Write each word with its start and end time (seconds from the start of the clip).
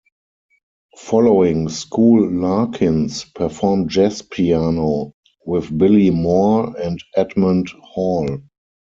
Following 0.97 1.69
school 1.69 2.27
Larkins 2.27 3.23
performed 3.23 3.91
jazz 3.91 4.23
piano 4.23 5.13
with 5.45 5.77
Billy 5.77 6.09
Moore 6.09 6.75
and 6.81 6.99
Edmond 7.15 7.69
Hall. 7.83 8.39